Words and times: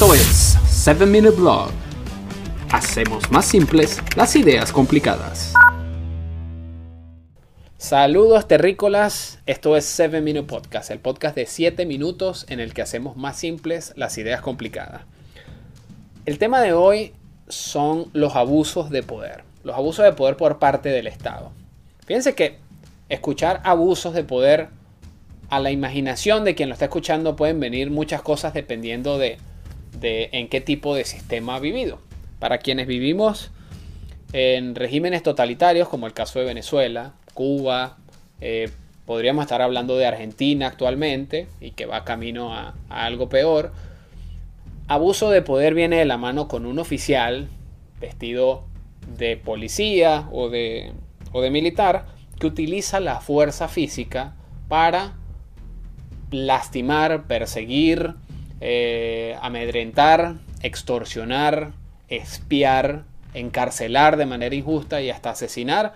Esto 0.00 0.14
es 0.14 0.56
7 0.68 1.06
Minute 1.06 1.36
Blog. 1.36 1.70
Hacemos 2.70 3.28
más 3.32 3.46
simples 3.46 4.00
las 4.14 4.36
ideas 4.36 4.70
complicadas. 4.70 5.54
Saludos 7.78 8.46
terrícolas, 8.46 9.40
esto 9.44 9.76
es 9.76 9.86
7 9.86 10.20
Minute 10.20 10.46
Podcast, 10.46 10.92
el 10.92 11.00
podcast 11.00 11.34
de 11.34 11.46
7 11.46 11.84
minutos 11.84 12.46
en 12.48 12.60
el 12.60 12.74
que 12.74 12.82
hacemos 12.82 13.16
más 13.16 13.38
simples 13.38 13.92
las 13.96 14.16
ideas 14.18 14.40
complicadas. 14.40 15.02
El 16.26 16.38
tema 16.38 16.60
de 16.60 16.74
hoy 16.74 17.12
son 17.48 18.08
los 18.12 18.36
abusos 18.36 18.90
de 18.90 19.02
poder, 19.02 19.42
los 19.64 19.74
abusos 19.74 20.04
de 20.04 20.12
poder 20.12 20.36
por 20.36 20.60
parte 20.60 20.90
del 20.90 21.08
Estado. 21.08 21.50
Fíjense 22.06 22.36
que 22.36 22.60
escuchar 23.08 23.60
abusos 23.64 24.14
de 24.14 24.22
poder 24.22 24.68
a 25.50 25.58
la 25.58 25.72
imaginación 25.72 26.44
de 26.44 26.54
quien 26.54 26.68
lo 26.68 26.74
está 26.74 26.84
escuchando 26.84 27.34
pueden 27.34 27.58
venir 27.58 27.90
muchas 27.90 28.22
cosas 28.22 28.54
dependiendo 28.54 29.18
de, 29.18 29.38
en 30.02 30.48
qué 30.48 30.60
tipo 30.60 30.94
de 30.94 31.04
sistema 31.04 31.56
ha 31.56 31.60
vivido. 31.60 32.00
Para 32.38 32.58
quienes 32.58 32.86
vivimos 32.86 33.50
en 34.32 34.74
regímenes 34.74 35.22
totalitarios, 35.22 35.88
como 35.88 36.06
el 36.06 36.12
caso 36.12 36.38
de 36.38 36.44
Venezuela, 36.44 37.14
Cuba, 37.34 37.96
eh, 38.40 38.70
podríamos 39.06 39.42
estar 39.42 39.62
hablando 39.62 39.96
de 39.96 40.06
Argentina 40.06 40.66
actualmente 40.66 41.48
y 41.60 41.70
que 41.70 41.86
va 41.86 42.04
camino 42.04 42.54
a, 42.54 42.74
a 42.88 43.04
algo 43.06 43.28
peor. 43.28 43.72
Abuso 44.86 45.30
de 45.30 45.42
poder 45.42 45.74
viene 45.74 45.96
de 45.96 46.04
la 46.04 46.18
mano 46.18 46.48
con 46.48 46.66
un 46.66 46.78
oficial 46.78 47.48
vestido 48.00 48.64
de 49.16 49.36
policía 49.36 50.28
o 50.32 50.48
de, 50.48 50.92
o 51.32 51.40
de 51.40 51.50
militar 51.50 52.06
que 52.38 52.46
utiliza 52.46 53.00
la 53.00 53.20
fuerza 53.20 53.68
física 53.68 54.34
para 54.68 55.14
lastimar, 56.30 57.26
perseguir, 57.26 58.14
eh, 58.60 59.36
amedrentar, 59.40 60.34
extorsionar, 60.62 61.72
espiar, 62.08 63.04
encarcelar 63.34 64.16
de 64.16 64.26
manera 64.26 64.54
injusta 64.54 65.00
y 65.00 65.10
hasta 65.10 65.30
asesinar 65.30 65.94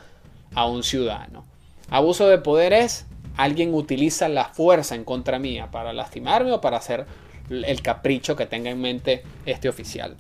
a 0.54 0.66
un 0.66 0.82
ciudadano. 0.82 1.44
Abuso 1.90 2.28
de 2.28 2.38
poder 2.38 2.72
es 2.72 3.06
alguien 3.36 3.74
utiliza 3.74 4.28
la 4.28 4.46
fuerza 4.46 4.94
en 4.94 5.04
contra 5.04 5.38
mía 5.38 5.70
para 5.70 5.92
lastimarme 5.92 6.52
o 6.52 6.60
para 6.60 6.76
hacer 6.76 7.06
el 7.50 7.82
capricho 7.82 8.36
que 8.36 8.46
tenga 8.46 8.70
en 8.70 8.80
mente 8.80 9.24
este 9.46 9.68
oficial. 9.68 10.16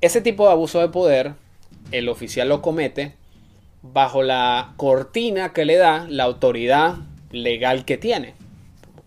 Ese 0.00 0.20
tipo 0.20 0.46
de 0.46 0.52
abuso 0.52 0.80
de 0.80 0.88
poder, 0.88 1.34
el 1.92 2.08
oficial 2.08 2.48
lo 2.48 2.62
comete 2.62 3.14
bajo 3.82 4.22
la 4.22 4.72
cortina 4.76 5.52
que 5.52 5.64
le 5.64 5.76
da 5.76 6.06
la 6.08 6.24
autoridad 6.24 6.96
legal 7.30 7.84
que 7.84 7.96
tiene 7.96 8.34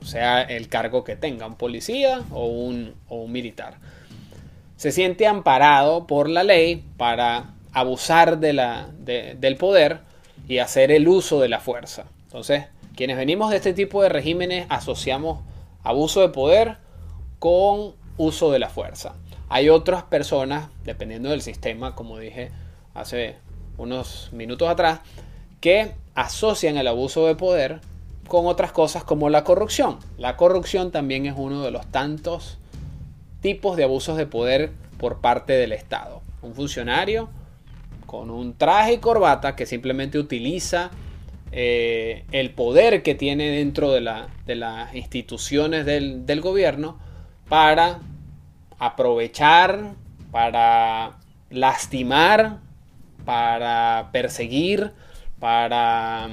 sea 0.03 0.41
el 0.41 0.69
cargo 0.69 1.03
que 1.03 1.15
tenga, 1.15 1.45
un 1.47 1.55
policía 1.55 2.21
o 2.31 2.47
un, 2.47 2.95
militar. 3.29 3.75
Se 4.77 4.91
siente 4.91 5.27
amparado 5.27 6.07
por 6.07 6.29
la 6.29 6.43
ley 6.43 6.83
para 6.97 7.53
abusar 7.71 8.39
de 8.39 8.53
la, 8.53 8.89
del 8.97 9.55
poder 9.55 9.99
y 10.47 10.59
hacer 10.59 10.91
el 10.91 11.07
uso 11.07 11.39
de 11.39 11.49
la 11.49 11.59
fuerza. 11.59 12.05
Entonces, 12.25 12.65
quienes 12.95 13.17
venimos 13.17 13.49
de 13.49 13.57
este 13.57 13.73
tipo 13.73 14.01
de 14.03 14.09
regímenes 14.09 14.65
asociamos 14.69 15.39
abuso 15.83 16.21
de 16.21 16.29
poder 16.29 16.77
con 17.39 17.93
uso 18.17 18.51
de 18.51 18.59
la 18.59 18.69
fuerza. 18.69 19.15
Hay 19.49 19.69
otras 19.69 20.03
personas, 20.03 20.69
dependiendo 20.83 21.29
del 21.29 21.41
sistema, 21.41 21.95
como 21.95 22.17
dije 22.17 22.51
hace 22.93 23.35
unos 23.77 24.29
minutos 24.31 24.69
atrás, 24.69 24.99
que 25.59 25.93
asocian 26.15 26.77
el 26.77 26.87
abuso 26.87 27.27
de 27.27 27.35
poder 27.35 27.81
con 28.27 28.47
otras 28.47 28.71
cosas 28.71 29.03
como 29.03 29.29
la 29.29 29.43
corrupción. 29.43 29.97
La 30.17 30.37
corrupción 30.37 30.91
también 30.91 31.25
es 31.25 31.33
uno 31.37 31.63
de 31.63 31.71
los 31.71 31.85
tantos 31.87 32.57
tipos 33.41 33.75
de 33.77 33.83
abusos 33.83 34.17
de 34.17 34.25
poder 34.25 34.71
por 34.97 35.19
parte 35.19 35.53
del 35.53 35.73
Estado. 35.73 36.21
Un 36.41 36.55
funcionario 36.55 37.29
con 38.05 38.29
un 38.29 38.53
traje 38.53 38.93
y 38.93 38.97
corbata 38.97 39.55
que 39.55 39.65
simplemente 39.65 40.17
utiliza 40.17 40.91
eh, 41.51 42.25
el 42.31 42.51
poder 42.51 43.03
que 43.03 43.15
tiene 43.15 43.49
dentro 43.49 43.91
de, 43.91 44.01
las 44.01 44.95
instituciones 44.95 45.85
del, 45.85 46.25
del 46.25 46.41
gobierno 46.41 46.97
para 47.49 47.99
aprovechar, 48.79 49.93
para 50.31 51.17
lastimar, 51.49 52.59
para 53.25 54.09
perseguir, 54.11 54.91
para 55.39 56.29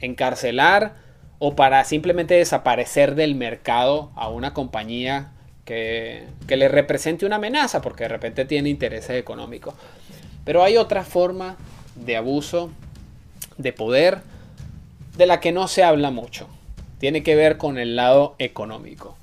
encarcelar 0.00 1.05
o 1.38 1.54
para 1.54 1.84
simplemente 1.84 2.34
desaparecer 2.34 3.14
del 3.14 3.34
mercado 3.34 4.10
a 4.14 4.28
una 4.28 4.54
compañía 4.54 5.32
que, 5.64 6.26
le 6.48 6.68
represente 6.68 7.26
una 7.26 7.36
amenaza 7.36 7.82
porque 7.82 8.04
de 8.04 8.08
repente 8.08 8.44
tiene 8.44 8.70
intereses 8.70 9.18
económicos. 9.18 9.74
Pero 10.44 10.62
hay 10.62 10.76
otra 10.76 11.04
forma 11.04 11.56
de 11.96 12.16
abuso 12.16 12.70
de 13.58 13.72
poder 13.72 14.20
de 15.16 15.26
la 15.26 15.40
que 15.40 15.52
no 15.52 15.68
se 15.68 15.82
habla 15.82 16.10
mucho. 16.10 16.48
Tiene 16.98 17.22
que 17.22 17.34
ver 17.34 17.58
con 17.58 17.78
el 17.78 17.96
lado 17.96 18.36
económico. 18.38 19.16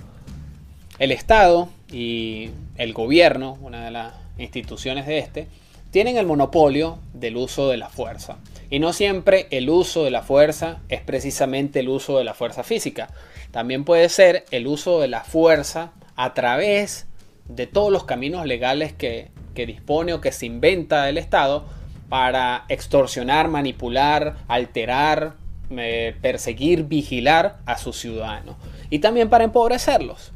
El 0.99 1.11
Estado 1.11 1.69
y 1.91 2.51
el 2.77 2.93
gobierno, 2.93 3.57
una 3.61 3.85
de 3.85 3.91
las 3.91 4.13
instituciones 4.37 5.07
de 5.07 5.19
este, 5.19 5.47
tienen 5.93 6.17
el 6.17 6.25
monopolio 6.25 6.97
del 7.13 7.37
uso 7.37 7.69
de 7.69 7.77
la 7.77 7.87
fuerza. 7.87 8.37
Y 8.71 8.79
no 8.79 8.93
siempre 8.93 9.45
el 9.51 9.69
uso 9.69 10.03
de 10.03 10.09
la 10.09 10.23
fuerza 10.23 10.79
es 10.89 11.01
precisamente 11.01 11.81
el 11.81 11.89
uso 11.89 12.17
de 12.17 12.23
la 12.23 12.33
fuerza 12.33 12.63
física. 12.63 13.11
También 13.51 13.85
puede 13.85 14.09
ser 14.09 14.43
el 14.49 14.65
uso 14.65 14.99
de 14.99 15.07
la 15.07 15.23
fuerza 15.23 15.91
a 16.15 16.33
través 16.33 17.05
de 17.47 17.67
todos 17.67 17.91
los 17.91 18.05
caminos 18.05 18.47
legales 18.47 18.91
que, 18.91 19.29
dispone 19.53 20.13
o 20.13 20.19
que 20.19 20.31
se 20.31 20.47
inventa 20.47 21.07
el 21.09 21.19
Estado 21.19 21.63
para 22.09 22.65
extorsionar, 22.69 23.47
manipular, 23.49 24.37
alterar, 24.47 25.35
eh, 25.69 26.15
perseguir, 26.23 26.85
vigilar 26.85 27.57
a 27.67 27.77
sus 27.77 27.99
ciudadanos. 27.99 28.55
Y 28.89 28.97
también 28.97 29.29
para 29.29 29.43
empobrecerlos. 29.43 30.31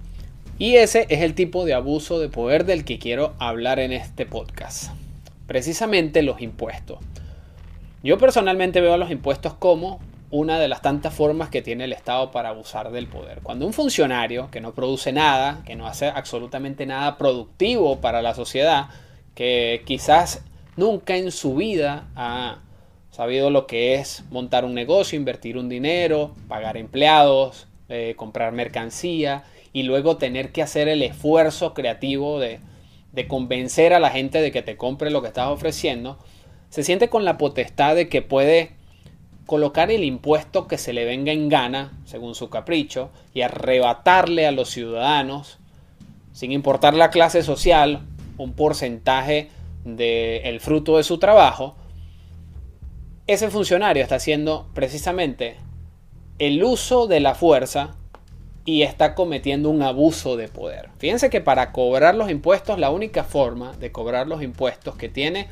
Y 0.59 0.75
ese 0.75 1.07
es 1.09 1.21
el 1.21 1.33
tipo 1.33 1.65
de 1.65 1.73
abuso 1.73 2.19
de 2.19 2.29
poder 2.29 2.63
del 2.65 2.85
que 2.85 2.99
quiero 2.99 3.33
hablar 3.39 3.79
en 3.79 3.91
este 3.91 4.27
podcast 4.27 4.91
precisamente 5.47 6.21
los 6.21 6.41
impuestos. 6.41 6.99
Yo 8.03 8.17
personalmente 8.17 8.81
veo 8.81 8.93
a 8.93 8.97
los 8.97 9.09
impuestos 9.09 9.53
como 9.53 9.99
una 10.29 10.59
de 10.59 10.67
las 10.67 10.81
tantas 10.81 11.13
formas 11.13 11.49
que 11.49 11.61
tiene 11.61 11.85
el 11.85 11.93
Estado 11.93 12.31
para 12.31 12.49
abusar 12.49 12.91
del 12.91 13.07
poder. 13.07 13.39
Cuando 13.41 13.65
un 13.65 13.73
funcionario 13.73 14.51
que 14.51 14.61
no 14.61 14.73
produce 14.73 15.13
nada, 15.13 15.63
que 15.65 15.75
no 15.75 15.87
hace 15.87 16.07
absolutamente 16.07 16.85
nada 16.85 17.17
productivo 17.17 18.01
para 18.01 18.21
la 18.21 18.35
sociedad, 18.35 18.89
que 19.35 19.83
quizás 19.85 20.43
nunca 20.75 21.15
en 21.15 21.31
su 21.31 21.55
vida 21.55 22.07
ha 22.15 22.59
sabido 23.09 23.49
lo 23.49 23.67
que 23.67 23.95
es 23.95 24.25
montar 24.29 24.65
un 24.65 24.73
negocio, 24.73 25.17
invertir 25.17 25.57
un 25.57 25.69
dinero, 25.69 26.35
pagar 26.47 26.75
empleados, 26.75 27.67
eh, 27.89 28.13
comprar 28.17 28.51
mercancía 28.51 29.43
y 29.71 29.83
luego 29.83 30.17
tener 30.17 30.51
que 30.51 30.61
hacer 30.61 30.89
el 30.89 31.01
esfuerzo 31.03 31.73
creativo 31.73 32.39
de, 32.39 32.59
de 33.17 33.27
convencer 33.27 33.95
a 33.95 33.99
la 33.99 34.11
gente 34.11 34.39
de 34.41 34.51
que 34.51 34.61
te 34.61 34.77
compre 34.77 35.09
lo 35.09 35.23
que 35.23 35.29
estás 35.29 35.47
ofreciendo, 35.47 36.19
se 36.69 36.83
siente 36.83 37.09
con 37.09 37.25
la 37.25 37.39
potestad 37.39 37.95
de 37.95 38.09
que 38.09 38.21
puede 38.21 38.73
colocar 39.47 39.89
el 39.89 40.03
impuesto 40.03 40.67
que 40.67 40.77
se 40.77 40.93
le 40.93 41.03
venga 41.03 41.31
en 41.31 41.49
gana, 41.49 41.97
según 42.05 42.35
su 42.35 42.51
capricho, 42.51 43.09
y 43.33 43.41
arrebatarle 43.41 44.45
a 44.45 44.51
los 44.51 44.69
ciudadanos, 44.69 45.57
sin 46.31 46.51
importar 46.51 46.93
la 46.93 47.09
clase 47.09 47.41
social, 47.41 48.05
un 48.37 48.53
porcentaje 48.53 49.49
del 49.83 50.59
fruto 50.59 50.97
de 50.97 51.03
su 51.03 51.17
trabajo, 51.17 51.75
ese 53.25 53.49
funcionario 53.49 54.03
está 54.03 54.17
haciendo 54.17 54.67
precisamente 54.75 55.55
el 56.37 56.63
uso 56.63 57.07
de 57.07 57.19
la 57.19 57.33
fuerza 57.33 57.95
y 58.67 58.83
está 58.83 59.15
cometiendo 59.15 59.69
un 59.69 59.81
abuso 59.81 60.35
de 60.35 60.49
poder. 60.49 60.89
Fíjense 60.99 61.29
que 61.29 61.39
para 61.39 61.71
cobrar 61.71 62.15
los 62.15 62.29
impuestos, 62.29 62.77
la 62.77 62.89
única 62.89 63.23
forma 63.23 63.71
de 63.77 63.93
cobrar 63.93 64.27
los 64.27 64.43
impuestos 64.43 64.97
que 64.97 65.07
tiene 65.07 65.47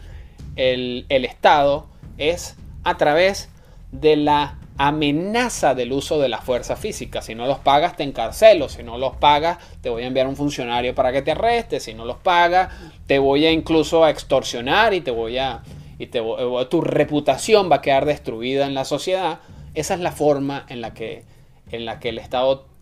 el, 0.58 1.06
Estado 1.08 1.88
es 2.18 2.58
a 2.84 2.98
través 2.98 3.48
de 3.94 4.18
la 4.18 4.60
amenaza 4.78 5.76
del 5.76 5.94
uso 5.94 6.20
de 6.20 6.28
la 6.28 6.40
fuerza 6.40 6.76
física. 6.76 7.22
Si 7.22 7.36
no 7.36 7.48
los 7.48 7.60
pagas, 7.60 7.96
te 7.96 8.04
encarcelo. 8.04 8.68
Si 8.68 8.84
no 8.84 8.98
los 8.98 9.16
pagas, 9.16 9.60
te 9.80 9.90
voy 9.90 10.04
a 10.04 10.08
enviar 10.08 10.28
un 10.28 10.36
funcionario 10.36 10.94
para 10.94 11.14
que 11.14 11.22
te 11.22 11.32
arreste. 11.32 11.80
Si 11.80 11.94
no 11.94 12.04
los 12.04 12.18
pagas, 12.18 12.74
te 13.08 13.18
voy 13.18 13.46
a 13.46 13.52
incluso 13.54 14.04
a 14.04 14.10
extorsionar 14.10 14.94
y 14.94 15.00
te 15.00 15.12
voy 15.12 15.38
a. 15.38 15.64
Y 15.98 16.08
te, 16.08 16.22
tu 16.70 16.82
reputación 16.82 17.72
va 17.72 17.78
a 17.78 17.82
quedar 17.82 18.04
destruida 18.04 18.66
en 18.66 18.74
la 18.74 18.84
sociedad. 18.84 19.40
Esa 19.74 19.94
es 19.94 20.02
la 20.02 20.12
forma 20.12 20.66
en 20.68 20.82
la 20.82 20.94
que, 20.94 21.24
en 21.72 21.86
la 21.86 22.02
que 22.02 22.10
el 22.10 22.18
Estado 22.18 22.75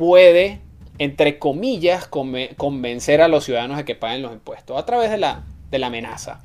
puede, 0.00 0.60
entre 0.96 1.38
comillas, 1.38 2.08
convencer 2.08 3.20
a 3.20 3.28
los 3.28 3.44
ciudadanos 3.44 3.76
de 3.76 3.84
que 3.84 3.94
paguen 3.94 4.22
los 4.22 4.32
impuestos 4.32 4.78
a 4.78 4.86
través 4.86 5.10
de 5.10 5.18
la, 5.18 5.44
de 5.70 5.78
la 5.78 5.88
amenaza. 5.88 6.42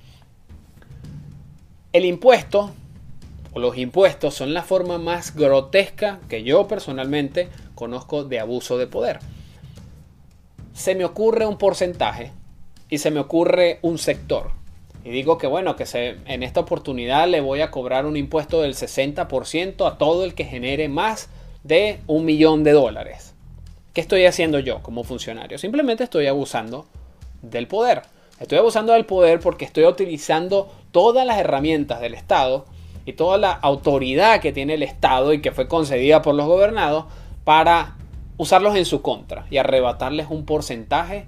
El 1.94 2.04
impuesto 2.04 2.74
o 3.54 3.60
los 3.60 3.78
impuestos 3.78 4.34
son 4.34 4.54
la 4.54 4.62
forma 4.62 4.98
más 4.98 5.34
grotesca 5.34 6.20
que 6.28 6.44
yo 6.44 6.68
personalmente 6.68 7.48
conozco 7.76 8.26
de 8.26 8.42
abuso 8.42 8.78
de 8.78 8.88
poder. 8.88 9.20
se 10.74 10.94
me 10.94 11.06
ocurre 11.06 11.46
un 11.46 11.58
porcentaje 11.58 12.34
y 12.90 12.98
se 12.98 13.10
me 13.10 13.22
ocurre 13.22 13.80
un 13.84 13.98
sector. 13.98 14.52
Y 15.06 15.12
digo 15.12 15.38
que 15.38 15.48
bueno, 15.48 15.78
que 15.78 15.86
se, 15.86 16.18
en 16.26 16.44
esta 16.44 16.60
oportunidad 16.60 17.30
le 17.30 17.40
voy 17.40 17.62
a 17.62 17.72
cobrar 17.72 18.06
un 18.06 18.18
impuesto 18.18 18.62
del 18.62 18.74
60% 18.74 19.90
a 19.90 19.98
todo 19.98 20.26
el 20.26 20.34
que 20.34 20.44
genere 20.44 20.90
más 20.90 21.30
de 21.64 22.02
un 22.06 22.26
millón 22.26 22.66
de 22.66 22.74
dólares. 22.74 23.35
¿Qué 23.96 24.02
estoy 24.02 24.26
haciendo 24.26 24.60
yo 24.60 24.84
como 24.84 25.06
funcionario? 25.06 25.58
Simplemente 25.58 26.04
estoy 26.04 26.28
abusando 26.28 26.86
del 27.42 27.66
poder. 27.66 28.02
Estoy 28.42 28.58
abusando 28.58 28.92
del 28.92 29.06
poder 29.06 29.40
porque 29.40 29.64
estoy 29.64 29.86
utilizando 29.86 30.70
todas 30.92 31.26
las 31.26 31.38
herramientas 31.38 32.02
del 32.02 32.14
Estado 32.14 32.66
y 33.06 33.14
toda 33.14 33.38
la 33.38 33.54
autoridad 33.54 34.42
que 34.42 34.52
tiene 34.52 34.74
el 34.74 34.84
Estado 34.84 35.32
y 35.32 35.42
que 35.42 35.54
fue 35.54 35.70
concedida 35.70 36.22
por 36.22 36.36
los 36.36 36.46
gobernados 36.46 37.06
para 37.46 37.96
usarlos 38.36 38.76
en 38.76 38.84
su 38.84 39.02
contra 39.02 39.48
y 39.50 39.60
arrebatarles 39.60 40.28
un 40.30 40.44
porcentaje 40.44 41.26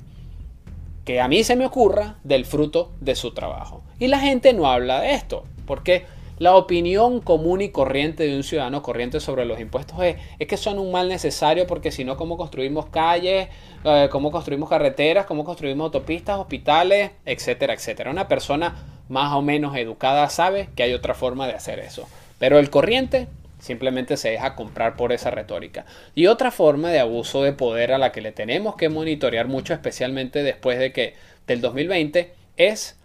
que 1.06 1.22
a 1.22 1.30
mí 1.30 1.46
se 1.46 1.56
me 1.56 1.66
ocurra 1.66 2.18
del 2.26 2.44
fruto 2.44 2.92
de 3.00 3.16
su 3.16 3.34
trabajo. 3.34 3.82
Y 3.98 4.08
la 4.08 4.20
gente 4.20 4.52
no 4.52 4.68
habla 4.68 5.00
de 5.00 5.14
esto, 5.14 5.46
porque 5.66 6.06
la 6.40 6.56
opinión 6.56 7.22
común 7.22 7.62
y 7.62 7.70
corriente 7.70 8.24
de 8.24 8.36
un 8.36 8.44
ciudadano 8.44 8.82
corriente 8.82 9.20
sobre 9.20 9.46
los 9.46 9.60
impuestos 9.60 9.98
es, 10.04 10.18
que 10.48 10.58
son 10.58 10.80
un 10.80 10.92
mal 10.92 11.10
necesario 11.10 11.68
porque 11.68 11.92
si 11.92 12.04
no, 12.04 12.18
¿cómo 12.18 12.38
construimos 12.38 12.88
calles? 12.88 13.50
Eh, 13.84 14.10
¿Cómo 14.12 14.32
construimos 14.32 14.70
carreteras? 14.70 15.26
¿Cómo 15.26 15.44
construimos 15.44 15.86
autopistas, 15.86 16.38
hospitales? 16.40 17.12
Etcétera, 17.26 17.74
etcétera. 17.74 18.12
Una 18.12 18.28
persona 18.28 18.76
más 19.10 19.34
o 19.34 19.42
menos 19.42 19.76
educada 19.76 20.30
sabe 20.30 20.70
que 20.76 20.84
hay 20.84 20.94
otra 20.94 21.14
forma 21.14 21.48
de 21.48 21.54
hacer 21.54 21.80
eso. 21.80 22.08
Pero 22.40 22.60
el 22.60 22.70
corriente 22.70 23.28
Simplemente 23.60 24.18
se 24.18 24.30
deja 24.30 24.56
comprar 24.56 24.96
por 24.96 25.12
esa 25.12 25.32
retórica. 25.32 25.86
Y 26.14 26.28
otra 26.28 26.52
forma 26.52 26.90
de 26.90 27.00
abuso 27.00 27.42
de 27.42 27.54
poder 27.54 27.92
a 27.92 27.98
la 27.98 28.12
que 28.12 28.22
le 28.22 28.32
tenemos 28.32 28.76
que 28.76 28.90
monitorear 28.90 29.48
mucho, 29.48 29.74
especialmente 29.74 30.44
después 30.44 30.78
de 30.78 30.94
que 30.94 31.16
del 31.48 31.62
2020, 31.62 32.34
es 32.58 32.97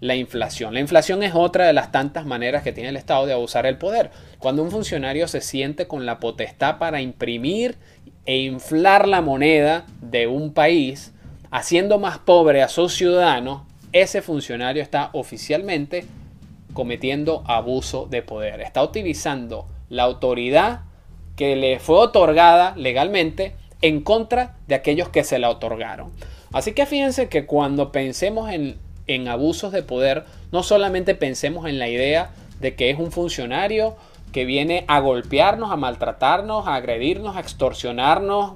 la 0.00 0.14
inflación. 0.14 0.74
La 0.74 0.80
inflación 0.80 1.22
es 1.22 1.34
otra 1.34 1.66
de 1.66 1.72
las 1.72 1.90
tantas 1.90 2.26
maneras 2.26 2.62
que 2.62 2.72
tiene 2.72 2.90
el 2.90 2.96
Estado 2.96 3.26
de 3.26 3.32
abusar 3.32 3.66
el 3.66 3.78
poder. 3.78 4.10
Cuando 4.38 4.62
un 4.62 4.70
funcionario 4.70 5.26
se 5.28 5.40
siente 5.40 5.86
con 5.86 6.06
la 6.06 6.20
potestad 6.20 6.78
para 6.78 7.00
imprimir 7.00 7.76
e 8.26 8.38
inflar 8.38 9.08
la 9.08 9.22
moneda 9.22 9.86
de 10.00 10.26
un 10.26 10.52
país, 10.52 11.12
haciendo 11.50 11.98
más 11.98 12.18
pobre 12.18 12.62
a 12.62 12.68
sus 12.68 12.94
ciudadanos, 12.94 13.62
ese 13.92 14.20
funcionario 14.20 14.82
está 14.82 15.10
oficialmente 15.12 16.04
cometiendo 16.74 17.42
abuso 17.46 18.06
de 18.06 18.22
poder. 18.22 18.60
Está 18.60 18.82
utilizando 18.82 19.66
la 19.88 20.02
autoridad 20.02 20.80
que 21.36 21.56
le 21.56 21.78
fue 21.78 21.96
otorgada 21.96 22.74
legalmente 22.76 23.54
en 23.80 24.02
contra 24.02 24.56
de 24.66 24.74
aquellos 24.74 25.08
que 25.08 25.24
se 25.24 25.38
la 25.38 25.48
otorgaron. 25.48 26.10
Así 26.52 26.72
que 26.72 26.86
fíjense 26.86 27.28
que 27.28 27.46
cuando 27.46 27.92
pensemos 27.92 28.50
en, 28.50 28.78
en 29.06 29.28
abusos 29.28 29.72
de 29.72 29.82
poder, 29.82 30.24
no 30.52 30.62
solamente 30.62 31.14
pensemos 31.14 31.66
en 31.66 31.78
la 31.78 31.88
idea 31.88 32.30
de 32.60 32.74
que 32.74 32.90
es 32.90 32.98
un 32.98 33.12
funcionario 33.12 33.96
que 34.32 34.44
viene 34.44 34.84
a 34.88 35.00
golpearnos, 35.00 35.70
a 35.70 35.76
maltratarnos, 35.76 36.66
a 36.66 36.74
agredirnos, 36.74 37.36
a 37.36 37.40
extorsionarnos, 37.40 38.54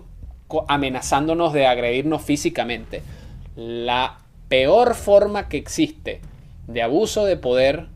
amenazándonos 0.69 1.53
de 1.53 1.67
agredirnos 1.67 2.23
físicamente. 2.23 3.03
La 3.57 4.19
peor 4.49 4.95
forma 4.95 5.49
que 5.49 5.57
existe 5.57 6.21
de 6.67 6.83
abuso 6.83 7.25
de 7.25 7.37
poder 7.37 7.87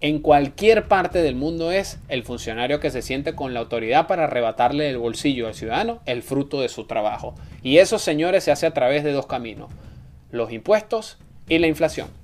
en 0.00 0.18
cualquier 0.18 0.86
parte 0.86 1.22
del 1.22 1.34
mundo 1.34 1.70
es 1.70 1.98
el 2.08 2.24
funcionario 2.24 2.80
que 2.80 2.90
se 2.90 3.00
siente 3.00 3.34
con 3.34 3.54
la 3.54 3.60
autoridad 3.60 4.06
para 4.06 4.24
arrebatarle 4.24 4.90
el 4.90 4.98
bolsillo 4.98 5.46
al 5.46 5.54
ciudadano 5.54 6.00
el 6.04 6.22
fruto 6.22 6.60
de 6.60 6.68
su 6.68 6.84
trabajo. 6.84 7.34
Y 7.62 7.78
eso, 7.78 7.98
señores, 7.98 8.44
se 8.44 8.52
hace 8.52 8.66
a 8.66 8.74
través 8.74 9.02
de 9.04 9.12
dos 9.12 9.26
caminos, 9.26 9.70
los 10.30 10.52
impuestos 10.52 11.18
y 11.48 11.58
la 11.58 11.66
inflación. 11.66 12.23